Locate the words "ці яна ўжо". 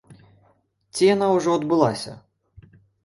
0.95-1.49